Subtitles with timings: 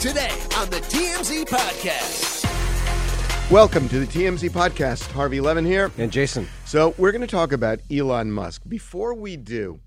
[0.00, 2.44] Today on the TMZ Podcast.
[3.50, 5.10] Welcome to the TMZ podcast.
[5.12, 5.90] Harvey Levin here.
[5.96, 6.46] And Jason.
[6.66, 8.60] So, we're going to talk about Elon Musk.
[8.68, 9.80] Before we do,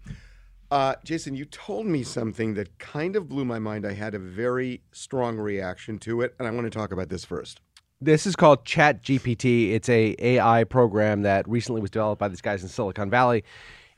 [0.72, 3.85] uh, Jason, you told me something that kind of blew my mind.
[3.85, 7.23] I had a very strong reaction to it, and I want to talk about this
[7.23, 7.62] first.
[8.02, 9.73] This is called Chat GPT.
[9.73, 13.44] It's a AI program that recently was developed by these guys in Silicon Valley,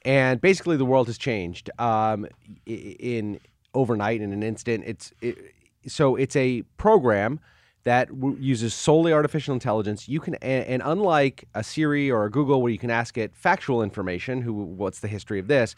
[0.02, 2.28] and basically the world has changed um,
[2.66, 3.40] in
[3.74, 4.84] overnight in an instant.
[4.86, 5.38] It's it,
[5.88, 7.40] so it's a program
[7.84, 10.08] that w- uses solely artificial intelligence.
[10.08, 13.36] You can, and, and, unlike a Siri or a Google, where you can ask it
[13.36, 15.76] factual information, who, what's the history of this,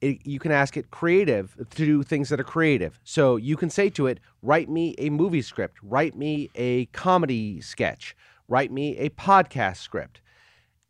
[0.00, 3.00] it, you can ask it creative to do things that are creative.
[3.04, 7.60] So you can say to it, write me a movie script, write me a comedy
[7.60, 8.16] sketch,
[8.48, 10.20] write me a podcast script,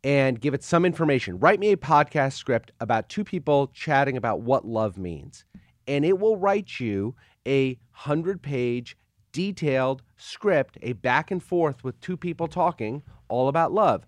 [0.03, 1.39] and give it some information.
[1.39, 5.45] Write me a podcast script about two people chatting about what love means,
[5.87, 8.97] and it will write you a 100 page
[9.31, 14.05] detailed script, a back and forth with two people talking all about love.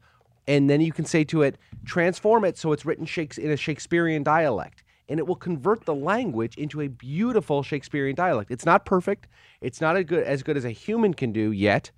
[0.48, 4.24] And then you can say to it, transform it so it's written in a Shakespearean
[4.24, 4.84] dialect.
[5.10, 8.52] And it will convert the language into a beautiful Shakespearean dialect.
[8.52, 9.28] It's not perfect.
[9.62, 11.92] It's not as good, as good as a human can do yet,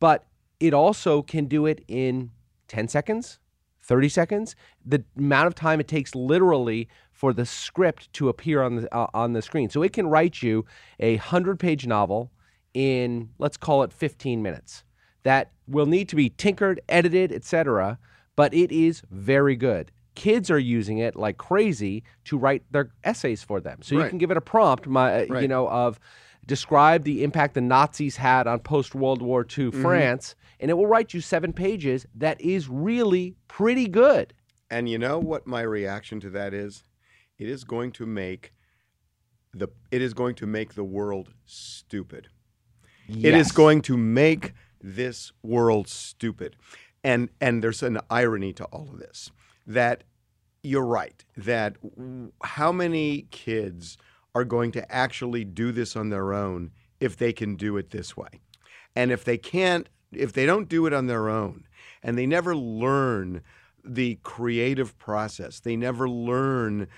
[0.00, 0.26] but
[0.60, 2.30] it also can do it in
[2.68, 3.38] 10 seconds,
[3.88, 4.54] 30 seconds.
[4.84, 9.08] The amount of time it takes literally for the script to appear on the uh,
[9.12, 9.70] on the screen.
[9.70, 10.64] So it can write you
[11.00, 12.30] a 100-page novel
[12.74, 14.84] in let's call it 15 minutes.
[15.24, 17.98] That will need to be tinkered, edited, etc.,
[18.36, 19.90] but it is very good.
[20.14, 23.80] Kids are using it like crazy to write their essays for them.
[23.82, 24.04] So right.
[24.04, 25.42] you can give it a prompt, my, uh, right.
[25.42, 25.98] you know, of
[26.48, 29.82] describe the impact the Nazis had on post World War II mm-hmm.
[29.82, 34.34] France, and it will write you seven pages that is really pretty good.
[34.70, 36.82] And you know what my reaction to that is?
[37.38, 38.52] It is going to make
[39.54, 42.28] the it is going to make the world stupid.
[43.06, 43.24] Yes.
[43.24, 46.56] It is going to make this world stupid.
[47.04, 49.30] And and there's an irony to all of this
[49.66, 50.04] that
[50.62, 51.76] you're right that
[52.42, 53.96] how many kids
[54.34, 58.16] are going to actually do this on their own if they can do it this
[58.16, 58.28] way.
[58.94, 61.64] And if they can't if they don't do it on their own
[62.02, 63.42] and they never learn
[63.84, 66.88] the creative process, they never learn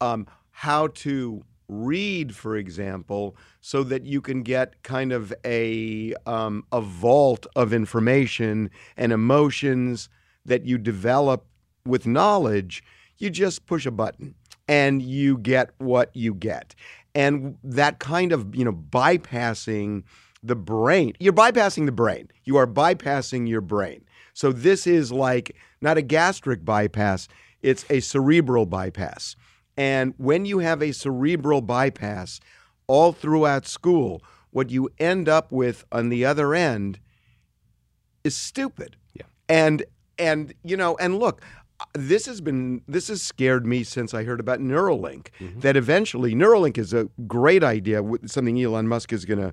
[0.00, 6.64] um, how to read, for example, so that you can get kind of a um,
[6.72, 10.08] a vault of information and emotions
[10.44, 11.46] that you develop
[11.86, 12.82] with knowledge.
[13.16, 14.34] You just push a button
[14.68, 16.74] and you get what you get,
[17.14, 20.04] and that kind of you know bypassing
[20.42, 21.14] the brain.
[21.18, 22.28] You're bypassing the brain.
[22.44, 24.04] You are bypassing your brain.
[24.34, 27.28] So this is like not a gastric bypass;
[27.62, 29.36] it's a cerebral bypass.
[29.76, 32.40] And when you have a cerebral bypass
[32.86, 37.00] all throughout school, what you end up with on the other end
[38.22, 38.96] is stupid.
[39.14, 39.26] Yeah.
[39.48, 39.84] And
[40.18, 41.42] and you know, and look,
[41.92, 45.28] this has been this has scared me since I heard about Neuralink.
[45.40, 45.60] Mm-hmm.
[45.60, 49.52] That eventually Neuralink is a great idea, something Elon Musk is going to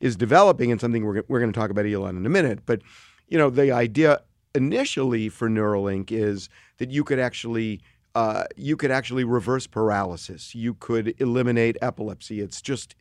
[0.00, 2.60] is developing, and something we're we're going to talk about Elon in a minute.
[2.66, 2.82] But
[3.28, 4.20] you know, the idea
[4.54, 6.48] initially for Neuralink is
[6.78, 7.80] that you could actually
[8.14, 10.54] uh, you could actually reverse paralysis.
[10.54, 12.40] You could eliminate epilepsy.
[12.40, 12.94] It's just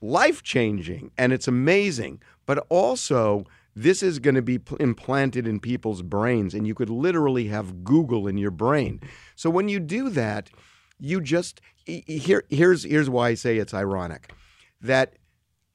[0.00, 2.22] life changing and it's amazing.
[2.46, 3.44] But also,
[3.74, 8.26] this is going to be implanted in people's brains, and you could literally have Google
[8.26, 9.00] in your brain.
[9.36, 10.50] So when you do that,
[10.98, 14.32] you just here here's here's why I say it's ironic
[14.80, 15.14] that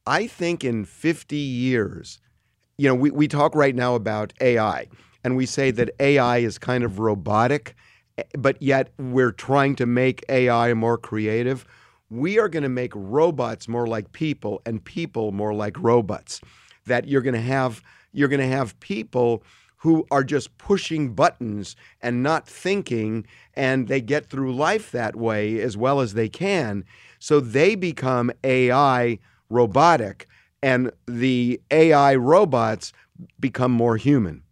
[0.05, 2.19] I think in 50 years,
[2.77, 4.87] you know, we, we talk right now about AI,
[5.23, 7.75] and we say that AI is kind of robotic
[8.17, 11.65] eh, but yet we're trying to make AI more creative.
[12.09, 16.41] We are going to make robots more like people and people more like robots.
[16.85, 17.81] That you're going to have
[18.11, 19.43] you're going to have people
[19.77, 25.59] who are just pushing buttons and not thinking and they get through life that way
[25.59, 26.85] as well as they can.
[27.19, 29.19] So they become AI
[29.49, 30.27] robotic
[30.61, 32.93] and the AI robots
[33.39, 34.43] become more human.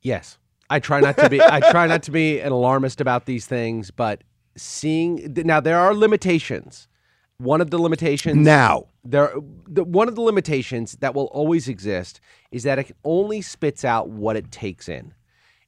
[0.00, 0.38] Yes.
[0.70, 3.90] I try not to be I try not to be an alarmist about these things,
[3.90, 4.22] but
[4.56, 6.88] seeing now there are limitations.
[7.38, 9.32] One of the limitations Now, there
[9.66, 14.08] the, one of the limitations that will always exist is that it only spits out
[14.08, 15.12] what it takes in,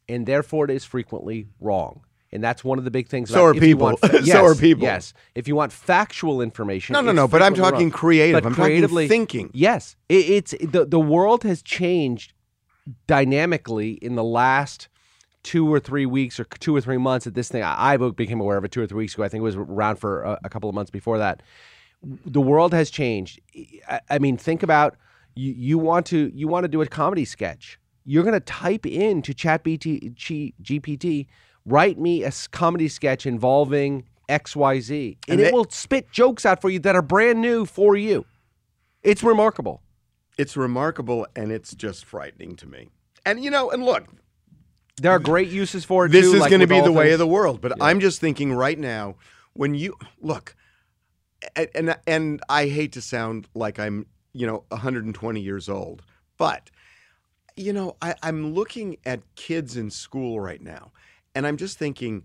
[0.09, 2.01] and therefore it is frequently wrong.
[2.31, 3.31] And that's one of the big things.
[3.31, 3.85] So about are if you people.
[3.87, 4.85] want fa- So yes, are people.
[4.85, 6.93] Yes, if you want factual information.
[6.93, 7.91] No, no, no, but I'm talking wrong.
[7.91, 8.35] creative.
[8.43, 9.51] But I'm talking creatively, thinking.
[9.55, 12.35] Yes, it, it's the the world has changed
[13.07, 14.89] dynamically in the last
[15.43, 17.63] two or three weeks or two or three months at this thing.
[17.63, 19.23] I, I became aware of it two or three weeks ago.
[19.23, 21.43] I think it was around for a, a couple of months before that.
[22.03, 23.41] The world has changed.
[23.89, 24.97] I, I mean, think about
[25.35, 27.79] you, you want to you want to do a comedy sketch.
[28.05, 31.27] You're going to type into ChatBT G- GPT,
[31.67, 36.11] write me a comedy sketch involving X Y Z, and, And it they- will spit
[36.13, 38.25] jokes out for you that are brand new for you.
[39.03, 39.83] It's remarkable.
[40.37, 42.89] it's remarkable and it's just frightening to me.
[43.27, 44.05] And you know, and look,
[44.99, 46.13] There are great uses for it.
[46.13, 47.61] this too, is like going to be all the way of the world.
[47.61, 49.17] But I'm just thinking right now,
[49.55, 50.55] when you look,
[51.57, 56.03] and, and and I hate to sound like I'm you know 120 years old,
[56.37, 56.71] but
[57.57, 60.93] you know I, I'm looking at kids in school right now,
[61.35, 62.25] and I'm just thinking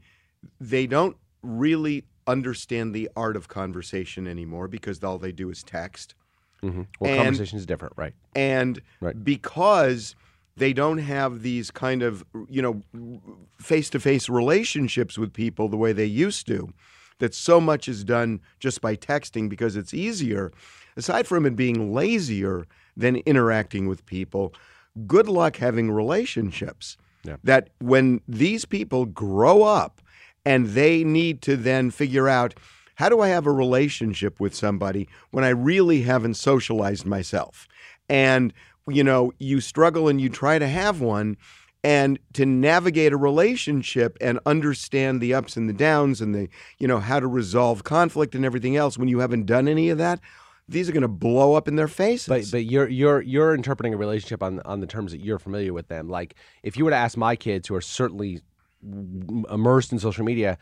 [0.59, 6.15] they don't really understand the art of conversation anymore because all they do is text.
[6.63, 6.87] Mhm.
[6.99, 8.13] Well, And- conversation is different, right?
[8.35, 9.21] and Right.
[9.23, 10.15] because
[10.55, 12.81] they don't have these kind of you know
[13.59, 16.69] face-to-face relationships with people the way they used to
[17.19, 20.51] that so much is done just by texting because it's easier
[20.97, 22.65] aside from it being lazier
[22.97, 24.53] than interacting with people
[25.07, 27.37] good luck having relationships Yeah.
[27.43, 30.01] that when these people grow up
[30.45, 32.53] and they need to then figure out
[32.95, 37.67] how do I have a relationship with somebody when I really haven't socialized myself?
[38.07, 38.53] And,
[38.87, 41.37] you know, you struggle and you try to have one.
[41.85, 46.47] And to navigate a relationship and understand the ups and the downs and the,
[46.79, 49.97] you know, how to resolve conflict and everything else when you haven't done any of
[49.97, 50.21] that,
[50.69, 52.27] these are going to blow up in their faces.
[52.27, 55.73] But but you're you're you're interpreting a relationship on on the terms that you're familiar
[55.73, 56.07] with them.
[56.09, 58.39] Like if you were to ask my kids, who are certainly
[59.49, 60.57] immersed in social media,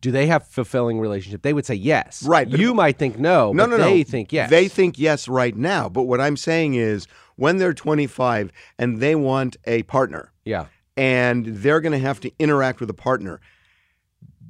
[0.00, 1.42] do they have fulfilling relationship?
[1.42, 2.22] They would say yes.
[2.22, 3.52] Right, You might think no.
[3.52, 4.04] No, but no, they no.
[4.04, 4.50] think yes.
[4.50, 5.88] They think yes right now.
[5.88, 7.06] But what I'm saying is
[7.36, 10.66] when they're 25 and they want a partner yeah.
[10.96, 13.40] and they're going to have to interact with a partner.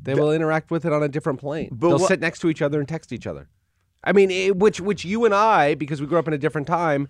[0.03, 1.69] They will interact with it on a different plane.
[1.73, 3.49] But They'll sit next to each other and text each other.
[4.03, 6.67] I mean, it, which which you and I, because we grew up in a different
[6.67, 7.09] time,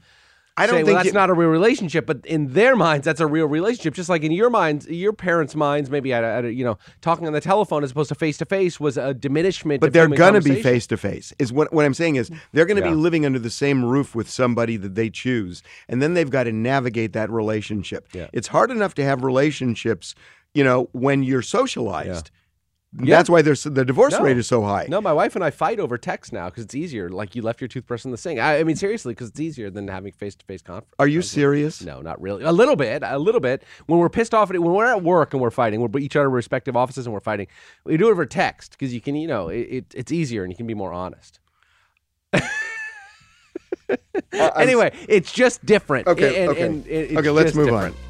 [0.56, 2.04] I don't say, think well, that's not a real relationship.
[2.06, 3.94] But in their minds, that's a real relationship.
[3.94, 6.76] Just like in your minds, your parents' minds, maybe at, a, at a, you know
[7.00, 9.80] talking on the telephone as opposed to face to face was a diminishment.
[9.80, 11.32] But they're going to be face to face.
[11.38, 12.90] Is what what I'm saying is they're going to Yeah.
[12.90, 16.44] be living under the same roof with somebody that they choose, and then they've got
[16.44, 18.08] to navigate that relationship.
[18.12, 18.28] Yeah.
[18.32, 20.14] It's hard enough to have relationships,
[20.52, 22.30] you know, when you're socialized.
[22.32, 22.36] Yeah.
[22.92, 24.22] That's why there's the divorce No.
[24.22, 24.86] rate is so high.
[24.88, 27.08] No, my wife and I fight over text now because it's easier.
[27.08, 28.40] Like you left your toothbrush in the sink.
[28.40, 30.92] I, I mean, seriously, because it's easier than having face to face conference.
[30.98, 31.82] Are you serious?
[31.84, 32.42] No, not really.
[32.42, 33.62] A little bit, a little bit.
[33.86, 36.16] When we're pissed off at it, when we're at work and we're fighting, we're each
[36.16, 37.46] other respective offices and we're fighting.
[37.84, 40.52] We do it over text because you can, you know, it, it, it's easier and
[40.52, 41.38] you can be more honest.
[42.32, 42.40] Uh,
[44.56, 46.08] anyway, it's just different.
[46.08, 46.62] Okay, And- okay.
[46.66, 47.94] and Okay, let's move different.
[47.94, 48.09] on.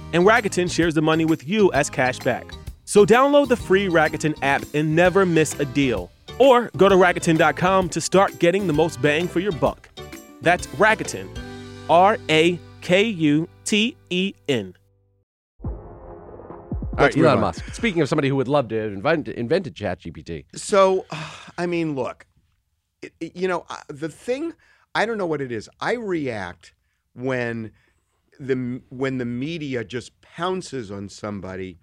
[0.13, 2.45] and Rakuten shares the money with you as cash back.
[2.85, 6.11] So download the free Rakuten app and never miss a deal.
[6.39, 9.87] Or go to Rakuten.com to start getting the most bang for your buck.
[10.41, 11.27] That's Rakuten.
[11.89, 14.73] R A K U T E N.
[15.63, 17.39] All Let's right, move Elon.
[17.41, 17.73] Musk.
[17.73, 20.45] Speaking of somebody who would love to have invent, invented ChatGPT.
[20.55, 21.05] So,
[21.57, 22.25] I mean, look,
[23.01, 24.53] it, it- you know, uh, the thing,
[24.93, 25.69] I don't know what it is.
[25.79, 26.73] I react
[27.13, 27.71] when
[28.41, 31.79] the when the media just pounces on somebody,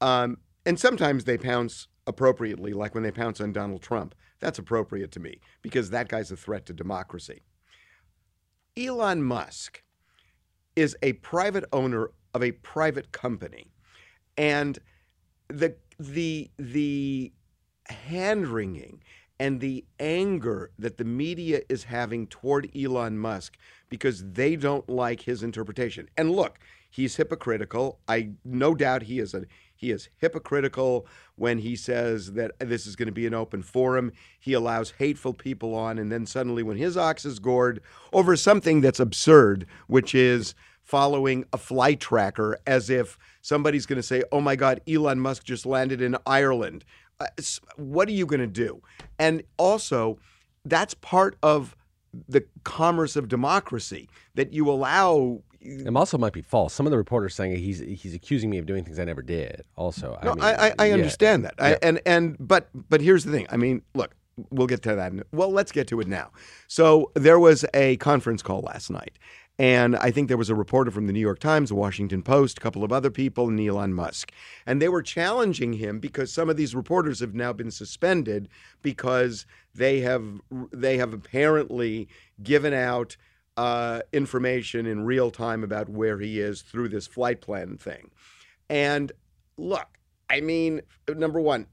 [0.00, 4.14] um, and sometimes they pounce appropriately, like when they pounce on Donald Trump.
[4.40, 7.42] That's appropriate to me because that guy's a threat to democracy.
[8.76, 9.82] Elon Musk
[10.76, 13.72] is a private owner of a private company,
[14.36, 14.78] and
[15.48, 17.32] the the the
[17.86, 19.02] hand wringing
[19.38, 23.56] and the anger that the media is having toward Elon Musk
[23.88, 26.08] because they don't like his interpretation.
[26.16, 26.58] And look,
[26.90, 27.98] he's hypocritical.
[28.08, 29.44] I no doubt he is a
[29.76, 34.12] He is hypocritical when he says that this is going to be an open forum.
[34.40, 37.80] He allows hateful people on, and then suddenly, when his ox is gored
[38.12, 44.02] over something that's absurd, which is following a flight tracker as if somebody's going to
[44.02, 46.84] say, oh my God, Elon Musk just landed in Ireland.
[47.20, 47.26] Uh,
[47.76, 48.80] what are you going to do?
[49.18, 50.18] And also,
[50.64, 51.74] that's part of
[52.28, 55.42] the commerce of democracy that you allow.
[55.60, 56.72] It also might be false.
[56.72, 59.62] Some of the reporters saying he's he's accusing me of doing things I never did.
[59.76, 60.94] Also, No, mean, I, I, I yeah.
[60.94, 61.54] understand that.
[61.58, 61.78] I, Yeah.
[61.82, 63.46] and and but but here's the thing.
[63.50, 64.14] I mean, look,
[64.50, 65.12] we'll get to that.
[65.12, 66.30] in- Well, let's get to it now.
[66.68, 69.18] So there was a conference call last night,
[69.58, 72.58] and I think there was a reporter from the New York Times, the Washington Post,
[72.58, 74.30] a couple of other people, and Elon Musk,
[74.66, 78.48] and they were challenging him because some of these reporters have now been suspended
[78.82, 80.40] because they have
[80.72, 82.08] they have apparently
[82.42, 83.16] given out
[83.56, 88.10] uh, information in real time about where he is through this flight plan thing.
[88.70, 89.10] And
[89.56, 89.88] look,
[90.30, 91.66] I mean, number one,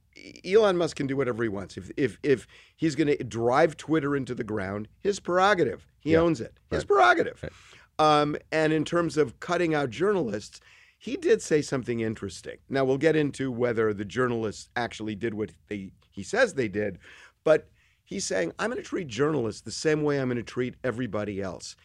[0.44, 1.78] Elon Musk can do whatever he wants.
[1.78, 5.86] If if if he's going to drive Twitter into the ground, his prerogative.
[6.00, 6.20] He Yeah.
[6.20, 6.54] owns it.
[6.72, 6.88] His Right.
[6.88, 7.44] prerogative.
[7.44, 7.52] Right.
[7.98, 10.60] Um, and in terms of cutting out journalists,
[10.98, 12.58] he did say something interesting.
[12.70, 17.00] Now we'll get into whether the journalists actually did what they he says they did,
[17.44, 17.70] but
[18.04, 21.42] he's saying I'm going to treat journalists the same way I'm going to treat everybody
[21.42, 21.76] else.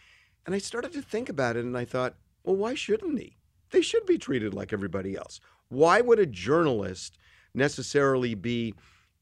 [0.47, 2.15] And I started to think about it, and I thought,
[2.45, 3.37] well, why shouldn't he?
[3.71, 5.41] They should be treated like everybody else.
[5.69, 7.19] Why would a journalist
[7.55, 8.75] necessarily be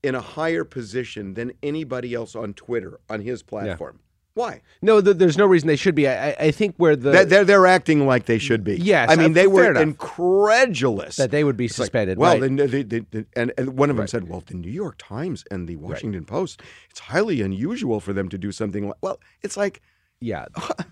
[0.02, 3.98] in a higher position than anybody else on Twitter on his platform?
[4.38, 4.60] Why?
[4.82, 6.06] No, th- there's no reason they should be.
[6.06, 8.76] I, I- think where the They're, they're, acting like they should be.
[8.76, 9.82] Yes, I mean, uh, they were enough.
[9.82, 12.18] incredulous that they would be It's like, suspended.
[12.18, 12.40] well, right.
[12.40, 15.44] then they, they, they- and, and one of them said, "Well, the New York Times
[15.50, 19.56] and the Washington Post, it's highly unusual for them to do something like." Well, it's
[19.56, 19.82] like,
[20.20, 20.46] Yeah,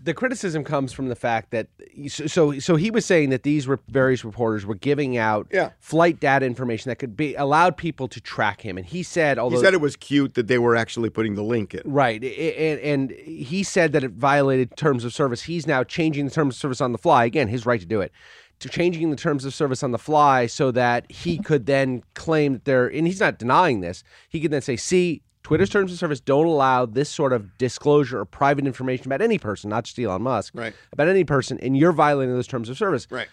[0.04, 1.66] the criticism comes from the fact that
[2.08, 5.70] so so he was saying that these re- various reporters were giving out Yeah.
[5.80, 9.56] flight data information that could be allowed people to track him, and he said, although
[9.56, 11.82] he said it was cute that they were actually putting the link in.
[11.84, 15.42] right, and, and he said that it violated terms of service.
[15.42, 17.24] He's now changing the terms of service on the fly.
[17.24, 18.12] Again, his right to do it.
[18.60, 22.54] To changing the terms of service on the fly so that he could then claim
[22.54, 24.02] that they're, and he's not denying this.
[24.30, 28.18] He could then say, "See, Twitter's terms of service don't allow this sort of disclosure
[28.18, 30.74] or private information about any person, not just Elon Musk, Right.
[30.92, 33.06] about any person, and you're violating those terms of service.
[33.12, 33.28] Right.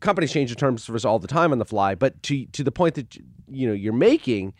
[0.00, 2.64] Companies change their terms of service all the time on the fly, but to to
[2.64, 3.16] the point that
[3.46, 4.52] you know you're making,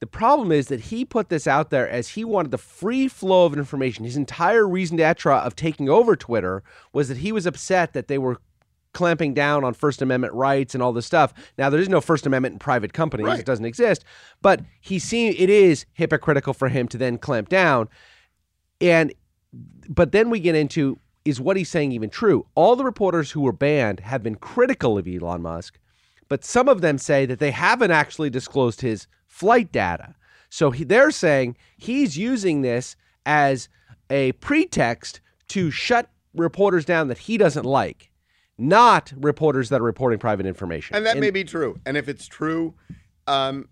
[0.00, 3.46] the problem is that he put this out there as he wanted the free flow
[3.46, 4.04] of information.
[4.04, 8.18] His entire reason d'etre of taking over Twitter was that he was upset that they
[8.18, 8.38] were
[8.92, 11.32] clamping down on First Amendment rights and all this stuff.
[11.58, 13.40] Now there is no First Amendment in private companies; Right.
[13.40, 14.04] it doesn't exist.
[14.42, 17.88] But he seen it is hypocritical for him to then clamp down,
[18.80, 19.12] and
[19.88, 22.46] but then we get into is what he's saying even true?
[22.54, 25.78] All the reporters who were banned have been critical of Elon Musk,
[26.28, 30.14] but some of them say that they haven't actually disclosed his flight data.
[30.48, 33.68] So he, they're saying he's using this as
[34.08, 38.09] a pretext to shut reporters down that he doesn't like,
[38.60, 40.96] not reporters that are reporting private information.
[40.96, 41.80] And that may be true.
[41.86, 42.74] And if it's true,
[43.26, 43.68] um,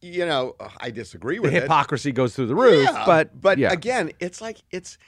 [0.00, 1.62] you know, I disagree the with it.
[1.62, 2.88] hypocrisy goes through the roof.
[2.90, 3.72] Yeah, but but yeah.
[3.72, 4.98] again, it's like it's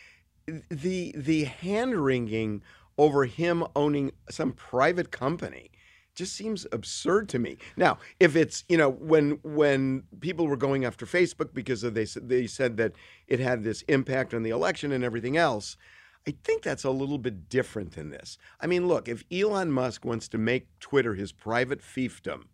[0.71, 2.63] the the hand wringing
[2.99, 5.71] over him owning some private company
[6.15, 7.57] just seems absurd to me.
[7.77, 12.05] Now, if it's you know when when people were going after Facebook because of they
[12.05, 12.93] they said that
[13.27, 15.77] it had this impact on the election and everything else.
[16.27, 18.39] I think that's a little bit different than this.
[18.61, 22.45] I mean, look, if Elon Musk wants to make Twitter his private fiefdom,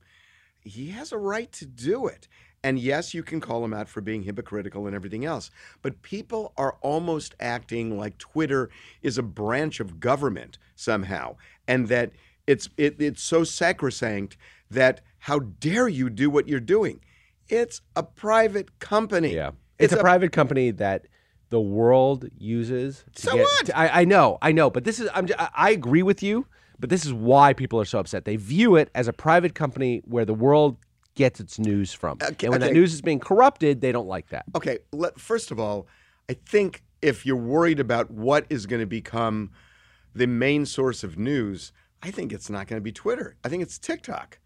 [0.60, 2.28] he has a right to do it.
[2.62, 6.52] And yes, you can call him out for being hypocritical and everything else, but people
[6.56, 8.68] are almost acting like Twitter
[9.00, 11.36] is a branch of government somehow,
[11.68, 12.10] and that
[12.46, 14.36] it's it, it's so sacrosanct
[14.70, 17.00] that how dare you do what you're doing?
[17.48, 19.36] It's a private company.
[19.36, 21.06] Yeah, it's, a, private company that
[21.50, 23.04] the world uses.
[23.14, 23.66] So get, what?
[23.66, 26.46] to- I, I know, I know, but this is I'm, j- I agree with you,
[26.78, 28.24] but this is why people are so upset.
[28.24, 30.76] They view it as a private company where the world
[31.14, 34.28] gets its news from, Okay, and when that news is being corrupted, they don't like
[34.28, 34.44] that.
[34.54, 35.88] Okay, let, first of all,
[36.30, 39.50] I think if you're worried about what is going to become
[40.14, 43.36] the main source of news, I think it's not going to be Twitter.
[43.44, 44.38] I think it's TikTok.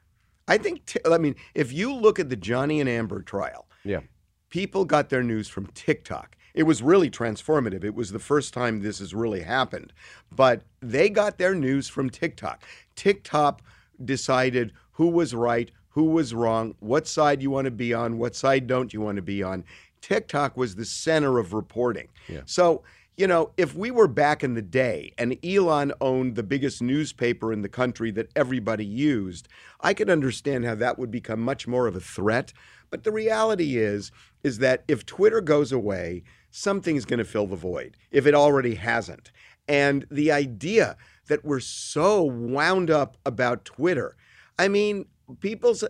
[0.48, 4.00] I think, ti- I mean, if you look at the Johnny and Amber trial, Yeah,
[4.48, 6.36] people got their news from TikTok.
[6.54, 7.84] It was really transformative.
[7.84, 9.92] It was the first time this has really happened.
[10.34, 12.64] But they got their news from TikTok.
[12.94, 13.62] TikTok
[14.04, 18.34] decided who was right, who was wrong, what side you want to be on, what
[18.34, 19.64] side don't you want to be on.
[20.00, 22.08] TikTok was the center of reporting.
[22.44, 22.82] So
[23.18, 27.52] you know, if we were back in the day and Elon owned the biggest newspaper
[27.52, 29.48] in the country that everybody used,
[29.80, 32.54] I could understand how that would become much more of a threat.
[32.88, 37.56] But the reality is, is that if Twitter goes away, something's going to fill the
[37.56, 39.32] void if it already hasn't.
[39.66, 40.96] And the idea
[41.28, 44.16] that we're so wound up about Twitter,
[44.58, 45.06] I mean,
[45.40, 45.88] people's uh,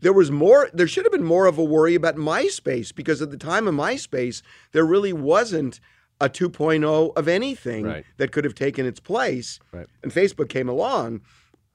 [0.00, 3.30] there was more there should have been more of a worry about MySpace because at
[3.30, 4.42] the time of MySpace
[4.72, 5.80] there really wasn't
[6.20, 8.04] a 2.0 of anything Right.
[8.18, 9.86] that could have taken its place Right.
[10.02, 11.22] and Facebook came along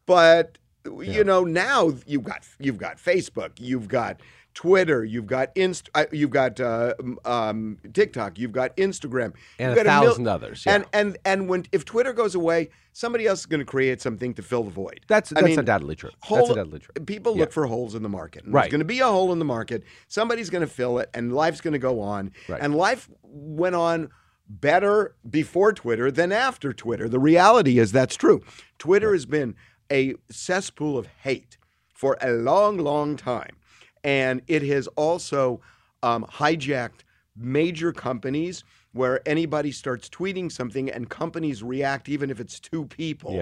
[0.05, 0.57] but
[1.01, 4.19] you know now you've got you've got Facebook you've got
[4.53, 6.93] Twitter you've got Inst uh, you've got uh,
[7.25, 10.75] um, TikTok you've got Instagram And you've a got mil- thousand others, yeah.
[10.75, 14.33] and and and when if Twitter goes away somebody else is going to create something
[14.35, 16.11] to fill the void That's I that's mean, undoubtedly true.
[16.21, 17.03] hole- that's undoubtedly true.
[17.05, 17.41] People Yeah.
[17.41, 18.43] look for holes in the market.
[18.47, 18.61] Right.
[18.63, 19.83] There's going to be a hole in the market.
[20.07, 22.31] Somebody's going to fill it, and life's going to go on.
[22.47, 22.61] Right.
[22.61, 24.09] And life went on
[24.47, 27.09] better before Twitter than after Twitter.
[27.09, 28.41] The reality is that's true.
[28.79, 29.55] Twitter has been
[29.91, 31.57] a cesspool of hate
[31.93, 33.55] for a long, long time,
[34.03, 35.61] and it has also
[36.03, 37.01] um, hijacked
[37.35, 38.63] major companies.
[38.93, 43.33] Where anybody starts tweeting something and companies react, even if it's two people.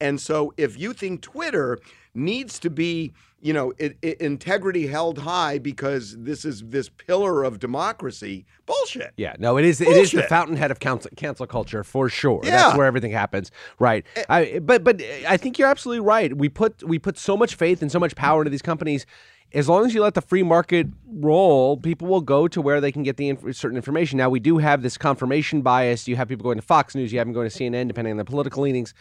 [0.00, 1.78] And so if you think Twitter
[2.14, 7.44] needs to be, you know, i i integrity held high because this is this pillar
[7.44, 9.12] of democracy, bullshit.
[9.16, 9.80] Yeah, no, it is.
[9.80, 12.40] It is the fountainhead of cancel, cancel culture for sure.
[12.42, 12.50] Yeah.
[12.50, 14.04] That's where everything happens, right?
[14.16, 14.24] Eh.
[14.28, 16.36] I, but but I think you're absolutely right.
[16.36, 19.06] We put we put so much faith and so much power into these companies.
[19.52, 22.90] As long as you let the free market roll, people will go to where they
[22.90, 24.18] can get the inf- certain information.
[24.18, 26.08] Now we do have this confirmation bias.
[26.08, 27.12] You have people going to Fox News.
[27.12, 28.92] You have them going to CNN, depending on their political leanings.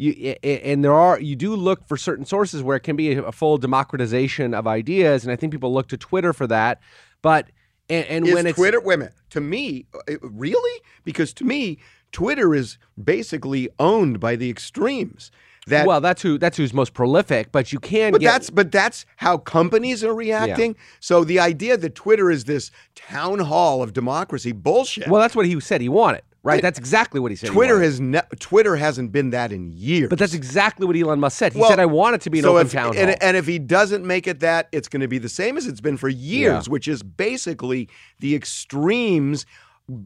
[0.00, 3.32] You, and there are you do look for certain sources where it can be a,
[3.32, 6.80] full democratization of ideas, and I think people look to Twitter for that.
[7.20, 7.50] But
[7.90, 10.80] and, and Is when it's Twitter, wait minute, to me, uh, really?
[11.04, 11.78] Because to me,
[12.12, 15.30] Twitter is basically owned by the extremes.
[15.66, 17.52] That well, that's who that's who's most prolific.
[17.52, 20.76] But you can But get that's but that's how companies are reacting.
[21.00, 25.08] So the idea that Twitter is this town hall of democracy, bullshit.
[25.08, 26.22] well, that's what he said he wanted.
[26.42, 27.50] Right, that's exactly what he said.
[27.50, 27.84] Twitter wanted.
[27.84, 30.08] has ne- Twitter hasn't been that in years.
[30.08, 31.52] but that's exactly what Elon Musk said.
[31.52, 33.22] He Well, said, "I want it to be an so open if, town hall." and,
[33.22, 35.80] and if he doesn't make it that, it's going to be the same as it's
[35.82, 37.88] been for years, which is basically
[38.20, 39.44] the extremes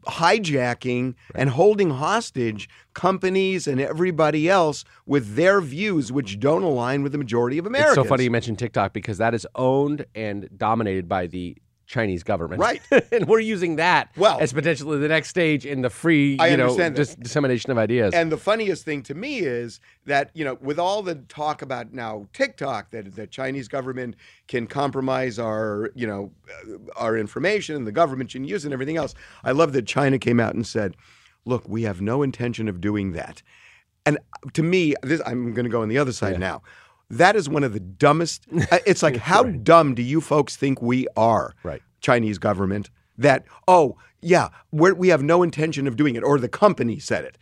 [0.08, 7.12] hijacking and holding hostage companies and everybody else with their views, which don't align with
[7.12, 7.98] the majority of Americans.
[7.98, 12.22] it's so funny you mentioned TikTok because that is owned and dominated by the Chinese
[12.22, 12.80] government, Right.
[13.12, 16.56] and we're using that Well- as potentially the next stage in the free, I you
[16.56, 18.14] know, dis- dissemination of ideas.
[18.14, 21.92] And the funniest thing to me is that, you know, with all the talk about
[21.92, 24.16] now TikTok, that the Chinese government
[24.48, 26.32] can compromise our, you know,
[26.66, 29.14] uh, our information and the government can use it and everything else.
[29.42, 30.96] I love that China came out and said,
[31.44, 33.42] look, we have no intention of doing that.
[34.06, 34.18] And
[34.52, 36.62] to me, this, I'm going to go on the other side now.
[37.10, 38.46] That is one of the dumbest.
[38.72, 41.54] uh, It's like, how dumb do you folks think we are?
[41.62, 41.82] Right.
[42.00, 46.48] Chinese government that oh yeah we're, we have no intention of doing it or the
[46.48, 47.38] company said it.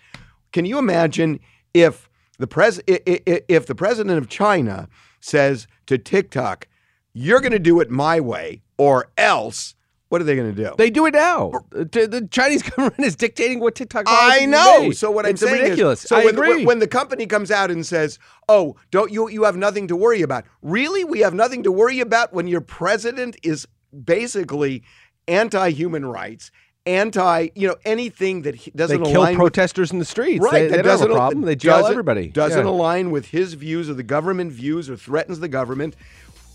[0.53, 1.41] Can you imagine
[1.75, 4.89] if the pres if the president of China
[5.21, 6.69] says to TikTok,
[7.13, 9.75] "You're going to do it my way or else"?
[10.13, 10.75] What are they going to do?
[10.77, 11.53] they do it now.
[11.71, 14.05] The, Chinese government is dictating what TikTok.
[14.07, 14.91] I know.
[14.91, 16.03] So what I'm it's saying ridiculous.
[16.03, 16.67] is, so I when, agree.
[16.67, 20.21] when the company comes out and says, "Oh, don't you you have nothing to worry
[20.21, 23.67] about?" Really, we have nothing to worry about when your president is
[24.05, 24.83] basically
[25.29, 26.51] anti-human rights,
[26.85, 30.45] anti you know anything that he doesn't kill align with protesters in the streets.
[30.45, 31.43] Right, They, they that don't have doesn't a problem.
[31.47, 32.29] They jail doesn't- everybody.
[32.29, 32.71] Doesn't Yeah.
[32.71, 35.97] align with his views or the government views or threatens the government.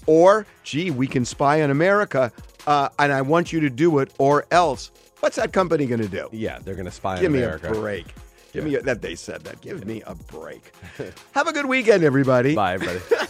[0.06, 2.32] Or, gee, we can spy on America,
[2.68, 4.92] uh, and I want you to do it, or else.
[5.22, 6.30] What's that company going to do?
[6.32, 7.68] Yeah, they're going to spy Give on America.
[7.68, 8.06] Give me a break.
[8.54, 9.62] Give me a, that they said that.
[9.62, 10.72] Give me a break.
[11.32, 12.56] Have a good weekend, everybody.
[12.56, 13.00] Bye, everybody.